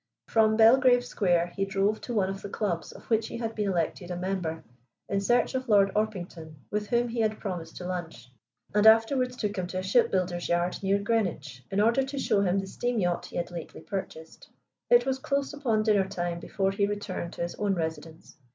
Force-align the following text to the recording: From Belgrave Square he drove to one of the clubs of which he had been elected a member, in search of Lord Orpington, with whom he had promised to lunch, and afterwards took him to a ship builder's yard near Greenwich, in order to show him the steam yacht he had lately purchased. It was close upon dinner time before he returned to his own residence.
From 0.25 0.57
Belgrave 0.57 1.05
Square 1.05 1.51
he 1.55 1.63
drove 1.63 2.01
to 2.01 2.13
one 2.15 2.27
of 2.27 2.41
the 2.41 2.49
clubs 2.49 2.91
of 2.91 3.03
which 3.11 3.27
he 3.27 3.37
had 3.37 3.53
been 3.53 3.69
elected 3.69 4.09
a 4.09 4.15
member, 4.17 4.63
in 5.07 5.21
search 5.21 5.53
of 5.53 5.69
Lord 5.69 5.91
Orpington, 5.95 6.55
with 6.71 6.87
whom 6.87 7.07
he 7.09 7.19
had 7.19 7.39
promised 7.39 7.77
to 7.77 7.85
lunch, 7.85 8.31
and 8.73 8.87
afterwards 8.87 9.37
took 9.37 9.55
him 9.55 9.67
to 9.67 9.77
a 9.77 9.83
ship 9.83 10.09
builder's 10.09 10.49
yard 10.49 10.81
near 10.81 10.97
Greenwich, 10.97 11.63
in 11.69 11.79
order 11.79 12.01
to 12.01 12.17
show 12.17 12.41
him 12.41 12.57
the 12.57 12.65
steam 12.65 12.97
yacht 12.97 13.27
he 13.27 13.37
had 13.37 13.51
lately 13.51 13.81
purchased. 13.81 14.49
It 14.89 15.05
was 15.05 15.19
close 15.19 15.53
upon 15.53 15.83
dinner 15.83 16.07
time 16.07 16.39
before 16.39 16.71
he 16.71 16.87
returned 16.87 17.33
to 17.33 17.43
his 17.43 17.53
own 17.53 17.75
residence. 17.75 18.37